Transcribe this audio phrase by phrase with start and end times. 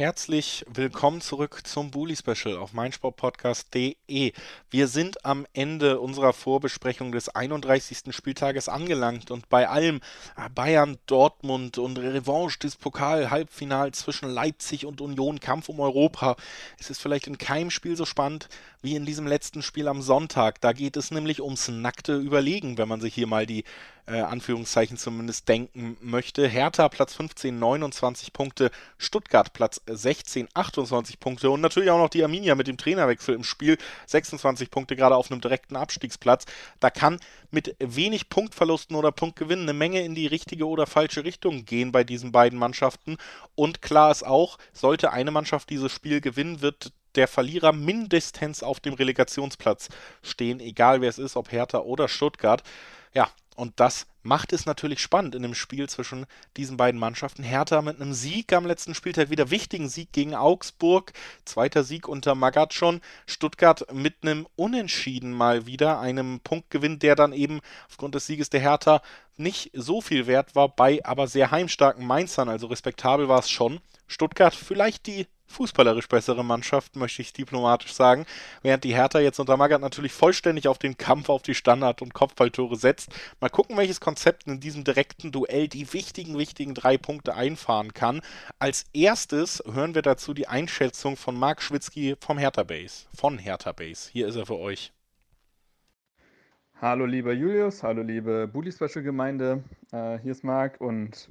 [0.00, 4.32] Herzlich willkommen zurück zum Bully Special auf meinsportpodcast.de.
[4.70, 8.04] Wir sind am Ende unserer Vorbesprechung des 31.
[8.08, 10.00] Spieltages angelangt und bei allem
[10.38, 16.36] äh, Bayern, Dortmund und Revanche des Pokal-Halbfinals zwischen Leipzig und Union, Kampf um Europa.
[16.78, 18.48] Es ist vielleicht in keinem Spiel so spannend
[18.80, 20.62] wie in diesem letzten Spiel am Sonntag.
[20.62, 23.64] Da geht es nämlich ums nackte Überlegen, wenn man sich hier mal die
[24.06, 26.46] äh, Anführungszeichen zumindest denken möchte.
[26.46, 32.22] Hertha Platz 15, 29 Punkte, Stuttgart Platz 16, 28 Punkte und natürlich auch noch die
[32.22, 36.44] Arminia mit dem Trainerwechsel im Spiel, 26 Punkte gerade auf einem direkten Abstiegsplatz.
[36.80, 41.64] Da kann mit wenig Punktverlusten oder Punktgewinnen eine Menge in die richtige oder falsche Richtung
[41.64, 43.16] gehen bei diesen beiden Mannschaften.
[43.54, 48.80] Und klar ist auch, sollte eine Mannschaft dieses Spiel gewinnen, wird der Verlierer mindestens auf
[48.80, 49.88] dem Relegationsplatz
[50.22, 52.62] stehen, egal wer es ist, ob Hertha oder Stuttgart.
[53.12, 57.42] Ja, und das macht es natürlich spannend in dem Spiel zwischen diesen beiden Mannschaften.
[57.42, 61.12] Hertha mit einem Sieg am letzten Spieltag, wieder wichtigen Sieg gegen Augsburg,
[61.44, 63.00] zweiter Sieg unter Magatschon.
[63.26, 68.60] Stuttgart mit einem Unentschieden mal wieder, einem Punktgewinn, der dann eben aufgrund des Sieges der
[68.60, 69.02] Hertha
[69.36, 73.80] nicht so viel wert war, bei aber sehr heimstarken Mainzern, also respektabel war es schon.
[74.06, 78.24] Stuttgart vielleicht die fußballerisch bessere Mannschaft, möchte ich diplomatisch sagen,
[78.62, 82.14] während die Hertha jetzt unter Magath natürlich vollständig auf den Kampf auf die Standard- und
[82.14, 83.10] Kopfballtore setzt.
[83.40, 88.22] Mal gucken, welches Konzept in diesem direkten Duell die wichtigen, wichtigen drei Punkte einfahren kann.
[88.58, 93.72] Als erstes hören wir dazu die Einschätzung von Marc Schwitzky vom Hertha Base, von Hertha
[93.72, 94.10] Base.
[94.12, 94.92] Hier ist er für euch.
[96.80, 99.62] Hallo lieber Julius, hallo liebe Bully Special Gemeinde,
[99.92, 101.28] äh, hier ist Marc und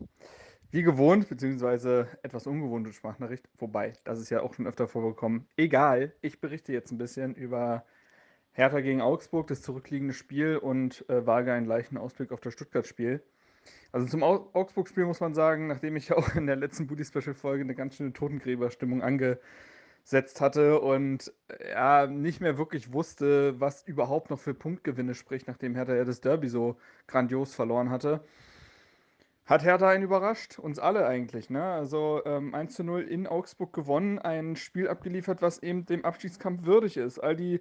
[0.71, 3.49] wie gewohnt, beziehungsweise etwas ungewohnte Sprachnachricht.
[3.57, 5.47] Wobei, das ist ja auch schon öfter vorgekommen.
[5.57, 7.85] Egal, ich berichte jetzt ein bisschen über
[8.51, 13.23] Hertha gegen Augsburg, das zurückliegende Spiel und äh, wage einen leichten Ausblick auf das Stuttgart-Spiel.
[13.91, 17.95] Also zum Augsburg-Spiel muss man sagen, nachdem ich auch in der letzten Booty-Special-Folge eine ganz
[17.95, 24.53] schöne Totengräberstimmung angesetzt hatte und äh, ja, nicht mehr wirklich wusste, was überhaupt noch für
[24.53, 26.77] Punktgewinne spricht, nachdem Hertha ja das Derby so
[27.07, 28.23] grandios verloren hatte,
[29.49, 31.49] hat Hertha einen überrascht, uns alle eigentlich.
[31.49, 31.63] Ne?
[31.63, 36.65] Also ähm, 1 zu 0 in Augsburg gewonnen, ein Spiel abgeliefert, was eben dem Abstiegskampf
[36.65, 37.17] würdig ist.
[37.17, 37.59] All, die,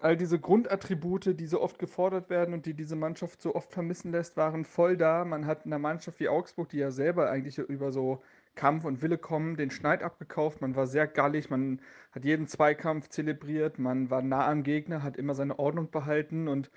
[0.00, 4.10] all diese Grundattribute, die so oft gefordert werden und die diese Mannschaft so oft vermissen
[4.10, 5.24] lässt, waren voll da.
[5.24, 8.20] Man hat einer Mannschaft wie Augsburg, die ja selber eigentlich über so
[8.56, 10.60] Kampf und Wille kommen, den Schneid abgekauft.
[10.60, 15.16] Man war sehr gallig, man hat jeden Zweikampf zelebriert, man war nah am Gegner, hat
[15.16, 16.68] immer seine Ordnung behalten und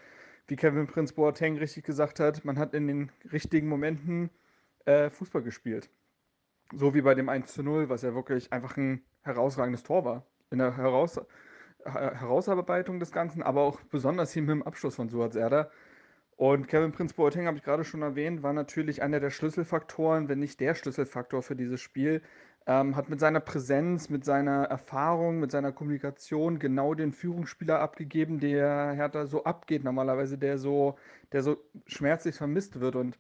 [0.46, 4.30] wie Kevin Prince Boateng richtig gesagt hat, man hat in den richtigen Momenten
[4.86, 5.90] äh, Fußball gespielt.
[6.74, 10.26] So wie bei dem 1 zu 0, was ja wirklich einfach ein herausragendes Tor war.
[10.52, 11.20] In der Heraus
[11.86, 15.72] Herausarbeitung des Ganzen, aber auch besonders hier mit dem Abschluss von Suat Serdar.
[16.38, 20.40] Und Kevin Prince Boateng, habe ich gerade schon erwähnt, war natürlich einer der Schlüsselfaktoren, wenn
[20.40, 22.22] nicht der Schlüsselfaktor für dieses Spiel.
[22.68, 28.40] Ähm, hat mit seiner Präsenz, mit seiner Erfahrung, mit seiner Kommunikation genau den Führungsspieler abgegeben,
[28.40, 30.96] der Hertha so abgeht normalerweise, der so,
[31.32, 32.96] der so schmerzlich vermisst wird.
[32.96, 33.18] Und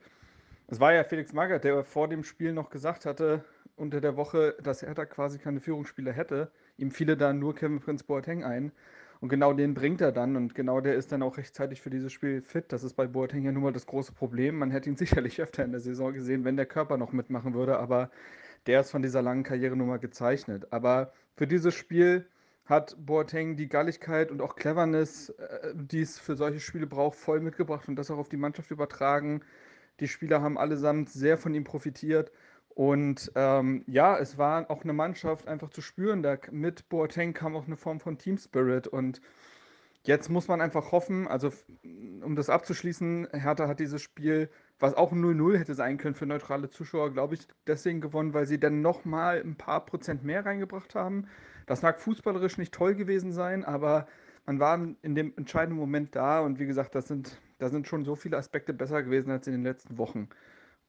[0.71, 3.43] es war ja Felix Magath, der vor dem Spiel noch gesagt hatte,
[3.75, 6.49] unter der Woche, dass Hertha quasi keine Führungsspieler hätte.
[6.77, 8.71] Ihm fiele da nur Kevin Prince Boateng ein.
[9.19, 10.37] Und genau den bringt er dann.
[10.37, 12.71] Und genau der ist dann auch rechtzeitig für dieses Spiel fit.
[12.71, 14.59] Das ist bei Boateng ja nun mal das große Problem.
[14.59, 17.77] Man hätte ihn sicherlich öfter in der Saison gesehen, wenn der Körper noch mitmachen würde.
[17.77, 18.09] Aber
[18.65, 20.71] der ist von dieser langen Karriere nun mal gezeichnet.
[20.71, 22.25] Aber für dieses Spiel
[22.63, 27.41] hat Boateng die Galligkeit und auch Cleverness, äh, die es für solche Spiele braucht, voll
[27.41, 29.41] mitgebracht und das auch auf die Mannschaft übertragen.
[30.00, 32.31] Die Spieler haben allesamt sehr von ihm profitiert.
[32.69, 36.24] Und ähm, ja, es war auch eine Mannschaft einfach zu spüren.
[36.24, 38.88] Da mit Boateng kam auch eine Form von Team Spirit.
[38.88, 39.22] Und
[40.03, 41.51] jetzt muss man einfach hoffen, also
[42.24, 44.50] um das abzuschließen, Hertha hat dieses Spiel,
[44.80, 48.59] was auch 0-0 hätte sein können für neutrale Zuschauer, glaube ich, deswegen gewonnen, weil sie
[48.59, 51.28] dann nochmal ein paar Prozent mehr reingebracht haben.
[51.68, 54.07] Das mag fußballerisch nicht toll gewesen sein, aber
[54.46, 56.40] man war in dem entscheidenden Moment da.
[56.40, 59.54] Und wie gesagt, das sind da sind schon so viele Aspekte besser gewesen als in
[59.54, 60.30] den letzten Wochen.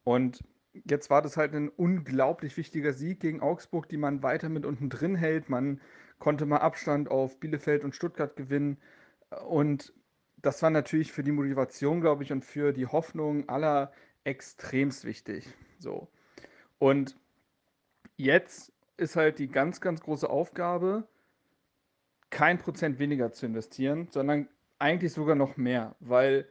[0.04, 0.42] Und
[0.72, 4.88] jetzt war das halt ein unglaublich wichtiger Sieg gegen Augsburg, die man weiter mit unten
[4.88, 5.50] drin hält.
[5.50, 5.82] Man
[6.18, 8.78] konnte mal Abstand auf Bielefeld und Stuttgart gewinnen.
[9.46, 9.92] Und
[10.40, 13.92] das war natürlich für die Motivation, glaube ich, und für die Hoffnung aller
[14.24, 15.46] extremst wichtig.
[15.78, 16.08] So.
[16.78, 17.18] Und
[18.16, 21.06] jetzt ist halt die ganz, ganz große Aufgabe,
[22.30, 24.48] kein Prozent weniger zu investieren, sondern
[24.78, 26.48] eigentlich sogar noch mehr, weil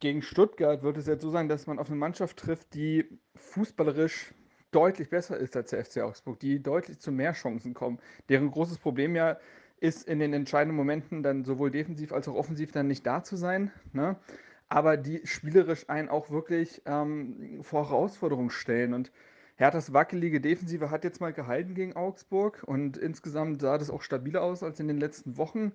[0.00, 3.06] gegen Stuttgart wird es jetzt so sein, dass man auf eine Mannschaft trifft, die
[3.36, 4.32] fußballerisch
[4.70, 7.98] deutlich besser ist als der FC Augsburg, die deutlich zu mehr Chancen kommen.
[8.28, 9.38] Deren großes Problem ja
[9.80, 13.36] ist in den entscheidenden Momenten dann sowohl defensiv als auch offensiv dann nicht da zu
[13.36, 13.70] sein.
[13.92, 14.16] Ne?
[14.68, 18.92] Aber die spielerisch einen auch wirklich ähm, vor Herausforderungen stellen.
[18.92, 19.10] Und
[19.56, 24.42] Herthas wackelige Defensive hat jetzt mal gehalten gegen Augsburg und insgesamt sah das auch stabiler
[24.42, 25.72] aus als in den letzten Wochen.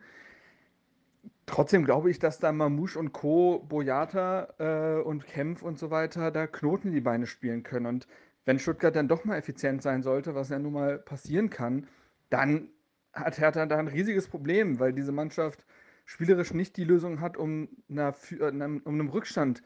[1.45, 6.31] Trotzdem glaube ich, dass da Mamouche und Co., Boyata äh, und Kempf und so weiter
[6.31, 7.86] da Knoten in die Beine spielen können.
[7.86, 8.07] Und
[8.45, 11.88] wenn Stuttgart dann doch mal effizient sein sollte, was ja nun mal passieren kann,
[12.30, 12.69] dann
[13.13, 15.66] hat Hertha da ein riesiges Problem, weil diese Mannschaft
[16.06, 19.63] spielerisch nicht die Lösung hat, um, einer, äh, um einem Rückstand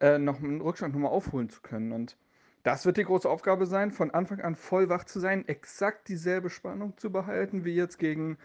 [0.00, 1.92] äh, noch einen Rückstand nochmal aufholen zu können.
[1.92, 2.16] Und
[2.62, 6.50] das wird die große Aufgabe sein, von Anfang an voll wach zu sein, exakt dieselbe
[6.50, 8.38] Spannung zu behalten wie jetzt gegen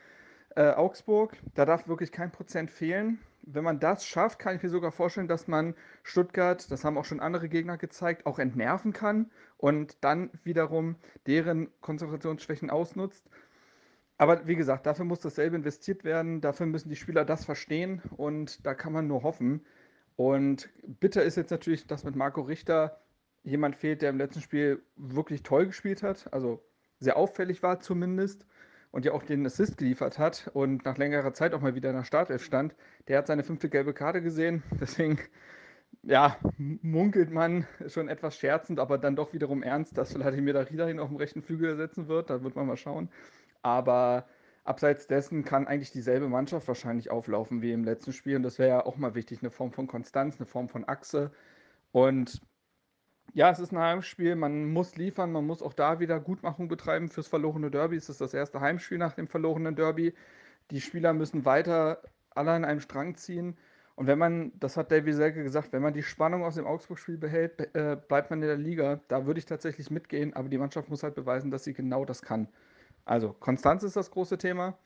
[0.56, 1.38] äh, Augsburg.
[1.56, 3.20] Da darf wirklich kein Prozent fehlen.
[3.42, 7.06] Wenn man das schafft, kann ich mir sogar vorstellen, dass man Stuttgart, das haben auch
[7.06, 10.96] schon andere Gegner gezeigt, auch entnerven kann und dann wiederum
[11.28, 13.30] deren Konzentrationsschwächen ausnutzt.
[14.18, 18.66] Aber wie gesagt, dafür muss dasselbe investiert werden, dafür müssen die Spieler das verstehen und
[18.66, 19.66] da kann man nur hoffen.
[20.16, 23.02] Und bitter ist jetzt natürlich, dass mit Marco Richter
[23.44, 26.64] jemand fehlt, der im letzten Spiel wirklich toll gespielt hat, also
[27.00, 28.46] sehr auffällig war zumindest
[28.94, 31.96] und ja auch den Assist geliefert hat und nach längerer Zeit auch mal wieder in
[31.96, 32.76] der Startelf stand,
[33.08, 34.62] der hat seine fünfte gelbe Karte gesehen.
[34.80, 35.18] Deswegen,
[36.04, 41.00] ja, munkelt man schon etwas scherzend, aber dann doch wiederum ernst, dass Vladimir Darida ihn
[41.00, 42.30] auf dem rechten Flügel ersetzen wird.
[42.30, 43.10] Da wird man mal schauen.
[43.64, 44.28] Aber
[44.64, 48.36] abseits dessen kann eigentlich dieselbe Mannschaft wahrscheinlich auflaufen wie im letzten Spiel.
[48.36, 51.32] Und das wäre ja auch mal wichtig, eine Form von Konstanz, eine Form von Achse.
[51.92, 52.42] Und
[53.34, 57.10] ja, es ist ein Heimspiel, man muss liefern, man muss auch da wieder Gutmachung betreiben
[57.10, 57.96] fürs verlorene Derby.
[57.96, 60.14] Es ist das erste Heimspiel nach dem verlorenen Derby.
[60.72, 62.02] Die Spieler müssen weiter
[62.36, 63.58] alle an einem Strang ziehen.
[63.96, 67.18] Und wenn man, das hat Davy Selke gesagt, wenn man die Spannung aus dem Augsburg-Spiel
[67.18, 69.02] behält, äh, bleibt man in der Liga.
[69.08, 72.22] Da würde ich tatsächlich mitgehen, aber die Mannschaft muss halt beweisen, dass sie genau das
[72.22, 72.48] kann.
[73.06, 74.78] Also, Konstanz ist das große Thema.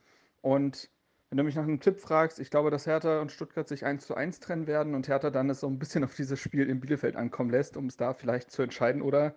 [0.42, 0.90] Und
[1.30, 4.06] wenn du mich nach einem Tipp fragst, ich glaube, dass Hertha und Stuttgart sich 1
[4.06, 6.80] zu 1 trennen werden und Hertha dann es so ein bisschen auf dieses Spiel in
[6.80, 9.36] Bielefeld ankommen lässt, um es da vielleicht zu entscheiden oder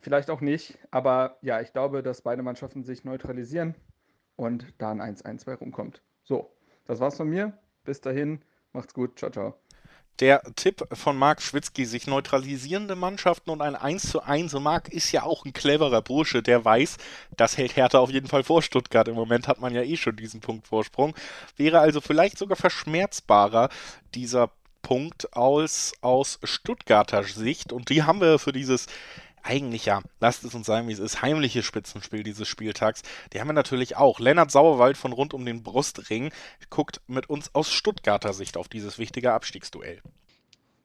[0.00, 0.78] vielleicht auch nicht.
[0.90, 3.74] Aber ja, ich glaube, dass beide Mannschaften sich neutralisieren
[4.36, 6.02] und da ein 1-1 bei rumkommt.
[6.22, 6.52] So,
[6.84, 7.56] das war's von mir.
[7.84, 8.42] Bis dahin,
[8.72, 9.18] macht's gut.
[9.18, 9.65] Ciao, ciao
[10.20, 14.50] der Tipp von Marc Schwitzky, sich neutralisierende Mannschaften und ein 1 zu 1.
[14.50, 16.96] So Marc ist ja auch ein cleverer Bursche, der weiß,
[17.36, 19.08] das hält Hertha auf jeden Fall vor Stuttgart.
[19.08, 21.14] Im Moment hat man ja eh schon diesen Punkt Vorsprung.
[21.56, 23.68] Wäre also vielleicht sogar verschmerzbarer,
[24.14, 24.50] dieser
[24.86, 27.72] Punkt aus, aus Stuttgarter Sicht.
[27.72, 28.86] Und die haben wir für dieses
[29.46, 33.02] eigentlich ja, lasst es uns sagen, wie es ist, heimliche Spitzenspiel dieses Spieltags.
[33.32, 34.20] Die haben wir natürlich auch.
[34.20, 36.30] Lennart Sauerwald von rund um den Brustring
[36.68, 40.02] guckt mit uns aus Stuttgarter Sicht auf dieses wichtige Abstiegsduell.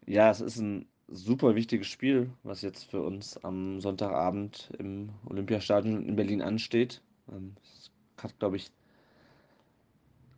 [0.05, 6.07] Ja, es ist ein super wichtiges Spiel, was jetzt für uns am Sonntagabend im Olympiastadion
[6.07, 7.01] in Berlin ansteht.
[7.29, 7.91] Ähm, es
[8.23, 8.71] hat, glaube ich,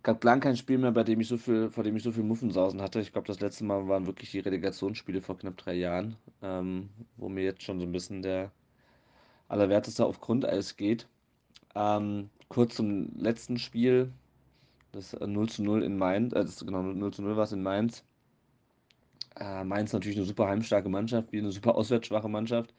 [0.04, 2.24] gab lang kein Spiel mehr, bei dem ich so viel, vor dem ich so viel
[2.24, 3.00] Muffensausen hatte.
[3.00, 7.30] Ich glaube, das letzte Mal waren wirklich die Relegationsspiele vor knapp drei Jahren, ähm, wo
[7.30, 8.52] mir jetzt schon so ein bisschen der
[9.48, 11.08] Allerwerteste auf Grundeis geht.
[11.76, 14.12] Ähm, kurz zum letzten Spiel.
[14.92, 17.64] Das 0 zu 0 in Mainz, äh, das, genau, 0 zu 0 war es in
[17.64, 18.04] Mainz.
[19.40, 22.74] Äh, Mainz natürlich eine super heimstarke Mannschaft, wie eine super auswärtsschwache Mannschaft.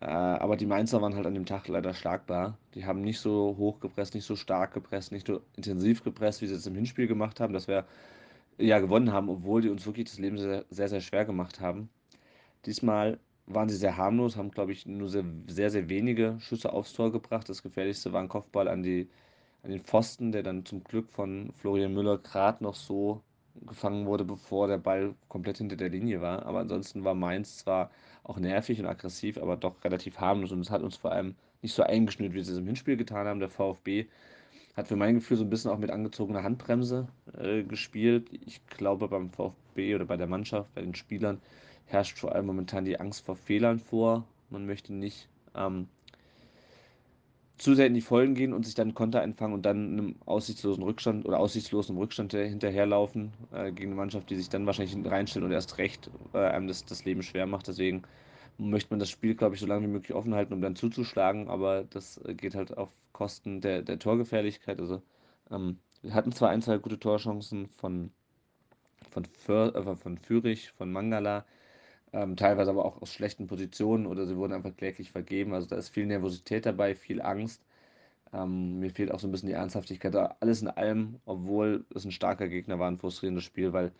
[0.00, 2.58] Äh, aber die Mainzer waren halt an dem Tag leider schlagbar.
[2.74, 6.46] Die haben nicht so hoch gepresst, nicht so stark gepresst, nicht so intensiv gepresst, wie
[6.46, 7.86] sie es im Hinspiel gemacht haben, dass wir
[8.58, 11.90] ja gewonnen haben, obwohl die uns wirklich das Leben sehr, sehr, sehr schwer gemacht haben.
[12.66, 16.92] Diesmal waren sie sehr harmlos, haben, glaube ich, nur sehr, sehr, sehr wenige Schüsse aufs
[16.92, 17.48] Tor gebracht.
[17.48, 19.08] Das gefährlichste war ein Kopfball an, die,
[19.62, 23.22] an den Pfosten, der dann zum Glück von Florian Müller gerade noch so
[23.66, 26.44] gefangen wurde, bevor der Ball komplett hinter der Linie war.
[26.46, 27.90] Aber ansonsten war Mainz zwar
[28.24, 30.52] auch nervig und aggressiv, aber doch relativ harmlos.
[30.52, 33.26] Und es hat uns vor allem nicht so eingeschnürt, wie sie es im Hinspiel getan
[33.26, 33.40] haben.
[33.40, 34.06] Der VfB
[34.76, 37.08] hat für mein Gefühl so ein bisschen auch mit angezogener Handbremse
[37.38, 38.28] äh, gespielt.
[38.46, 41.40] Ich glaube, beim VfB oder bei der Mannschaft, bei den Spielern
[41.86, 44.24] herrscht vor allem momentan die Angst vor Fehlern vor.
[44.50, 45.88] Man möchte nicht ähm,
[47.58, 50.82] zu sehr in die Vollen gehen und sich dann Konter einfangen und dann einem aussichtslosen
[50.82, 55.52] Rückstand oder aussichtslosen Rückstand hinterherlaufen äh, gegen eine Mannschaft, die sich dann wahrscheinlich reinstellt und
[55.52, 57.68] erst recht äh, einem das, das Leben schwer macht.
[57.68, 58.02] Deswegen
[58.58, 61.48] möchte man das Spiel, glaube ich, so lange wie möglich offen halten, um dann zuzuschlagen,
[61.48, 64.80] aber das äh, geht halt auf Kosten der, der Torgefährlichkeit.
[64.80, 65.02] Also
[65.50, 68.10] ähm, wir hatten zwar ein, zwei gute Torchancen von,
[69.10, 71.46] von, Für, äh, von Fürich, von Mangala,
[72.12, 75.54] ähm, teilweise aber auch aus schlechten Positionen oder sie wurden einfach kläglich vergeben.
[75.54, 77.62] Also da ist viel Nervosität dabei, viel Angst.
[78.32, 80.14] Ähm, mir fehlt auch so ein bisschen die Ernsthaftigkeit.
[80.16, 83.92] Alles in allem, obwohl es ein starker Gegner war, ein frustrierendes Spiel, weil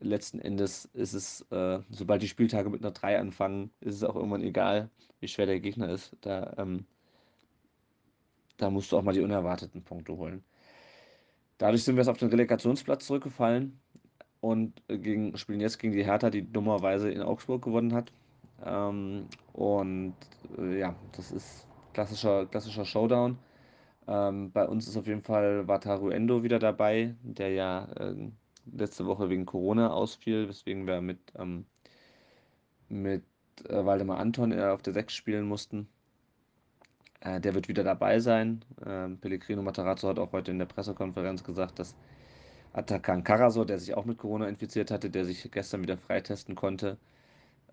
[0.00, 4.16] letzten Endes ist es, äh, sobald die Spieltage mit einer 3 anfangen, ist es auch
[4.16, 4.90] irgendwann egal,
[5.20, 6.16] wie schwer der Gegner ist.
[6.22, 6.86] Da, ähm,
[8.58, 10.44] da musst du auch mal die unerwarteten Punkte holen.
[11.58, 13.78] Dadurch sind wir jetzt auf den Relegationsplatz zurückgefallen
[14.40, 18.12] und gegen, spielen jetzt gegen die Hertha, die dummerweise in Augsburg gewonnen hat.
[18.64, 20.14] Ähm, und
[20.58, 23.38] äh, ja, das ist klassischer, klassischer Showdown.
[24.08, 28.30] Ähm, bei uns ist auf jeden Fall Wataru Endo wieder dabei, der ja äh,
[28.72, 31.66] letzte Woche wegen Corona ausfiel, weswegen wir mit, ähm,
[32.88, 33.24] mit
[33.68, 35.88] äh, Waldemar Anton äh, auf der 6 spielen mussten.
[37.20, 38.64] Äh, der wird wieder dabei sein.
[38.84, 41.94] Ähm, Pellegrino Matarazzo hat auch heute in der Pressekonferenz gesagt, dass
[42.72, 46.98] Atakan Karasor, der sich auch mit Corona infiziert hatte, der sich gestern wieder freitesten konnte,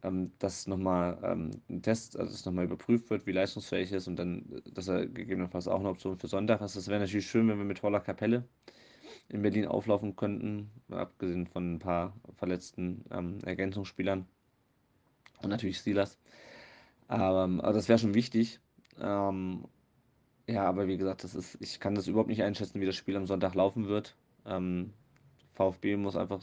[0.03, 4.17] ähm, dass nochmal ähm, ein Test, also dass nochmal überprüft wird, wie leistungsfähig ist und
[4.17, 6.75] dann, dass er gegebenenfalls auch eine Option für Sonntag ist.
[6.75, 8.43] Das wäre natürlich schön, wenn wir mit voller Kapelle
[9.29, 14.25] in Berlin auflaufen könnten, abgesehen von ein paar verletzten ähm, Ergänzungsspielern
[15.41, 16.17] und natürlich Steelers.
[17.07, 18.59] Aber, ähm, aber das wäre schon wichtig.
[18.99, 19.65] Ähm,
[20.47, 23.17] ja, aber wie gesagt, das ist, ich kann das überhaupt nicht einschätzen, wie das Spiel
[23.17, 24.15] am Sonntag laufen wird.
[24.47, 24.93] Ähm,
[25.53, 26.41] VfB muss einfach,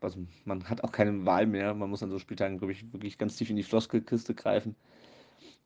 [0.00, 1.74] also man hat auch keine Wahl mehr.
[1.74, 4.76] Man muss an so Spieltagen, glaube ich, wirklich ganz tief in die Floskelkiste greifen.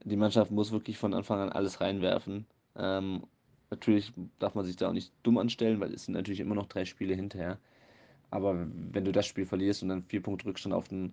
[0.05, 2.47] Die Mannschaft muss wirklich von Anfang an alles reinwerfen.
[2.77, 3.23] Ähm,
[3.71, 6.67] natürlich darf man sich da auch nicht dumm anstellen, weil es sind natürlich immer noch
[6.67, 7.59] drei Spiele hinterher.
[8.31, 11.13] Aber wenn du das Spiel verlierst und dann vier Punkte Rückstand auf den,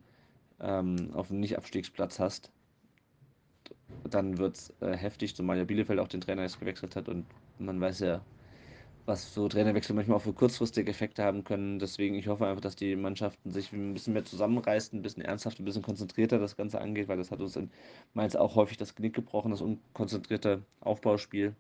[0.60, 2.52] ähm, auf den Nicht-Abstiegsplatz hast,
[4.10, 7.26] dann wird es äh, heftig, zumal ja Bielefeld auch den Trainer jetzt gewechselt hat und
[7.60, 8.22] man weiß ja,
[9.06, 11.80] was so Trainerwechsel manchmal auch für kurzfristige Effekte haben können.
[11.80, 15.60] Deswegen, ich hoffe einfach, dass die Mannschaften sich ein bisschen mehr zusammenreißen, ein bisschen ernsthaft,
[15.60, 17.70] ein bisschen konzentrierter das Ganze angeht, weil das hat uns in
[18.14, 21.56] Mainz auch häufig das Genick gebrochen, das unkonzentrierte Aufbauspiel,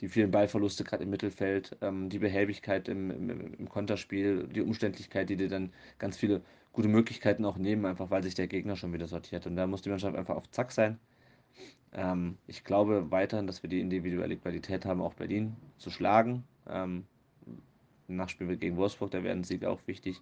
[0.00, 5.28] die vielen Ballverluste gerade im Mittelfeld, ähm, die Behäbigkeit im, im, im Konterspiel, die Umständlichkeit,
[5.30, 8.92] die dir dann ganz viele gute Möglichkeiten auch nehmen, einfach weil sich der Gegner schon
[8.92, 9.46] wieder sortiert.
[9.46, 10.98] Und da muss die Mannschaft einfach auf Zack sein.
[11.92, 16.44] Ähm, ich glaube weiterhin, dass wir die individuelle Qualität haben, auch Berlin zu schlagen.
[16.68, 17.04] Ähm,
[18.08, 20.20] Nachspiel gegen Wolfsburg, da wäre ein Sieg auch wichtig.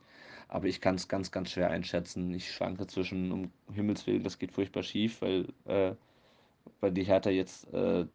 [0.49, 2.33] Aber ich kann es ganz, ganz schwer einschätzen.
[2.35, 5.95] Ich schwanke zwischen, um Himmels Willen, das geht furchtbar schief, weil, äh,
[6.81, 8.07] weil die Hertha jetzt äh,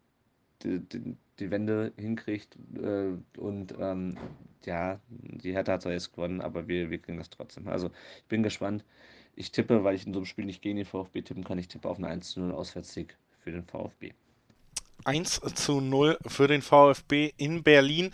[0.62, 2.56] die, die, Wende hinkriegt.
[2.76, 4.16] Äh, und ähm,
[4.64, 7.68] ja, die Hertha hat zwar jetzt gewonnen, aber wir, wir kriegen das trotzdem.
[7.68, 8.84] Also ich bin gespannt.
[9.34, 11.68] Ich tippe, weil ich in so einem Spiel nicht gegen den VfB tippen kann, ich
[11.68, 14.12] tippe auf einen 1-0 Auswärtssieg für den VfB.
[15.04, 18.12] 1 zu 0 für den VfB in Berlin.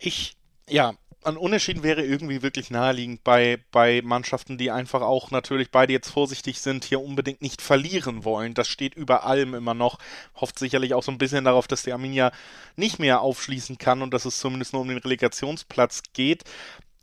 [0.00, 0.36] Ich,
[0.68, 5.92] ja, ein Unentschieden wäre irgendwie wirklich naheliegend bei, bei Mannschaften, die einfach auch natürlich beide
[5.92, 8.54] jetzt vorsichtig sind, hier unbedingt nicht verlieren wollen.
[8.54, 9.98] Das steht über allem immer noch.
[10.34, 12.32] Hofft sicherlich auch so ein bisschen darauf, dass der Arminia
[12.76, 16.44] nicht mehr aufschließen kann und dass es zumindest nur um den Relegationsplatz geht.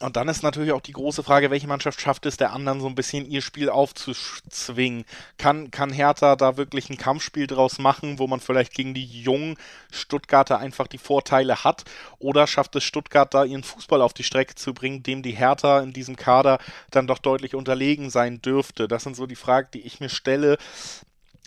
[0.01, 2.88] Und dann ist natürlich auch die große Frage, welche Mannschaft schafft es, der anderen so
[2.88, 5.05] ein bisschen ihr Spiel aufzuzwingen?
[5.38, 9.58] Kann, kann Hertha da wirklich ein Kampfspiel draus machen, wo man vielleicht gegen die jungen
[9.91, 11.84] Stuttgarter einfach die Vorteile hat?
[12.20, 15.81] Oder schafft es Stuttgart da ihren Fußball auf die Strecke zu bringen, dem die Hertha
[15.81, 16.58] in diesem Kader
[16.89, 18.88] dann doch deutlich unterlegen sein dürfte?
[18.88, 20.58] Das sind so die Fragen, die ich mir stelle.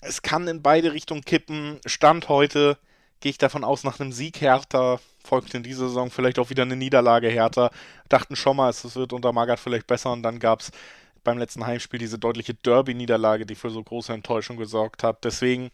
[0.00, 1.80] Es kann in beide Richtungen kippen.
[1.86, 2.78] Stand heute
[3.20, 6.62] gehe ich davon aus, nach einem Sieg Hertha folgt in dieser Saison vielleicht auch wieder
[6.62, 7.70] eine Niederlage Hertha.
[8.08, 10.70] Dachten schon mal, es wird unter Magath vielleicht besser und dann gab es
[11.24, 15.24] beim letzten Heimspiel diese deutliche Derby-Niederlage, die für so große Enttäuschung gesorgt hat.
[15.24, 15.70] Deswegen,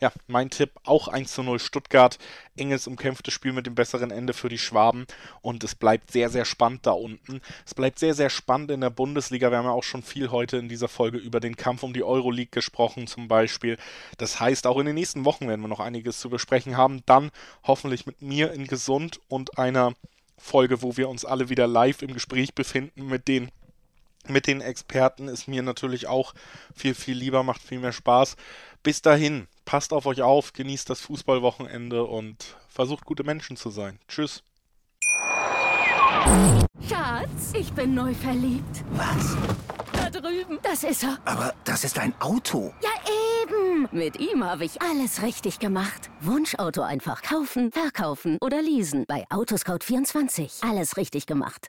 [0.00, 2.18] ja, mein Tipp auch 1 zu 0 Stuttgart.
[2.56, 5.06] Enges umkämpftes Spiel mit dem besseren Ende für die Schwaben
[5.40, 7.40] und es bleibt sehr, sehr spannend da unten.
[7.66, 9.50] Es bleibt sehr, sehr spannend in der Bundesliga.
[9.50, 12.04] Wir haben ja auch schon viel heute in dieser Folge über den Kampf um die
[12.04, 13.78] Euroleague gesprochen, zum Beispiel.
[14.18, 17.02] Das heißt, auch in den nächsten Wochen werden wir noch einiges zu besprechen haben.
[17.06, 17.30] Dann
[17.64, 19.94] hoffentlich mit mir in gesund und einer
[20.40, 23.50] Folge, wo wir uns alle wieder live im Gespräch befinden mit den
[24.28, 26.34] mit den Experten ist mir natürlich auch
[26.74, 28.36] viel, viel lieber, macht viel mehr Spaß.
[28.82, 33.98] Bis dahin, passt auf euch auf, genießt das Fußballwochenende und versucht gute Menschen zu sein.
[34.08, 34.42] Tschüss.
[36.88, 38.84] Schatz, ich bin neu verliebt.
[38.92, 39.36] Was?
[39.92, 40.58] Da drüben.
[40.62, 41.18] Das ist er.
[41.24, 42.72] Aber das ist ein Auto.
[42.82, 42.90] Ja,
[43.42, 43.88] eben.
[43.92, 46.10] Mit ihm habe ich alles richtig gemacht.
[46.20, 49.04] Wunschauto einfach kaufen, verkaufen oder leasen.
[49.08, 50.68] Bei Autoscout24.
[50.68, 51.68] Alles richtig gemacht.